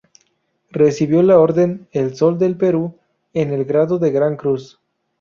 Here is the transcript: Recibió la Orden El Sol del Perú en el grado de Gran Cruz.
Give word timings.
Recibió 0.71 1.21
la 1.21 1.37
Orden 1.37 1.87
El 1.91 2.15
Sol 2.15 2.39
del 2.39 2.57
Perú 2.57 2.97
en 3.35 3.51
el 3.51 3.65
grado 3.65 3.99
de 3.99 4.09
Gran 4.09 4.35
Cruz. 4.35 4.79